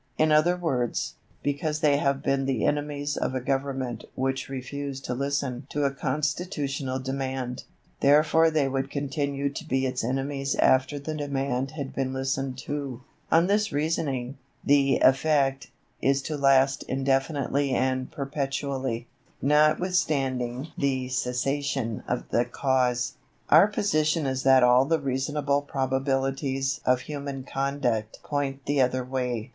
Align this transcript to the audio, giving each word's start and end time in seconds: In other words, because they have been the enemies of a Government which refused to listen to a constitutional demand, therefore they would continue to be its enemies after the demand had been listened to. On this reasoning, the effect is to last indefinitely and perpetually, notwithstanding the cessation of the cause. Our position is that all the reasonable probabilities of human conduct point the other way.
In 0.17 0.31
other 0.31 0.57
words, 0.57 1.13
because 1.43 1.81
they 1.81 1.97
have 1.97 2.23
been 2.23 2.45
the 2.47 2.65
enemies 2.65 3.15
of 3.17 3.35
a 3.35 3.39
Government 3.39 4.03
which 4.15 4.49
refused 4.49 5.05
to 5.05 5.13
listen 5.13 5.67
to 5.69 5.83
a 5.83 5.93
constitutional 5.93 6.97
demand, 6.97 7.65
therefore 7.99 8.49
they 8.49 8.67
would 8.67 8.89
continue 8.89 9.47
to 9.51 9.63
be 9.63 9.85
its 9.85 10.03
enemies 10.03 10.55
after 10.55 10.97
the 10.97 11.13
demand 11.13 11.73
had 11.77 11.93
been 11.93 12.13
listened 12.13 12.57
to. 12.63 13.03
On 13.31 13.45
this 13.45 13.71
reasoning, 13.71 14.39
the 14.63 14.97
effect 15.01 15.69
is 16.01 16.23
to 16.23 16.35
last 16.35 16.81
indefinitely 16.87 17.69
and 17.69 18.09
perpetually, 18.09 19.05
notwithstanding 19.39 20.69
the 20.75 21.09
cessation 21.09 22.01
of 22.07 22.27
the 22.29 22.45
cause. 22.45 23.17
Our 23.49 23.67
position 23.67 24.25
is 24.25 24.41
that 24.41 24.63
all 24.63 24.85
the 24.85 24.99
reasonable 24.99 25.61
probabilities 25.61 26.81
of 26.87 27.01
human 27.01 27.43
conduct 27.43 28.23
point 28.23 28.65
the 28.65 28.81
other 28.81 29.05
way. 29.05 29.49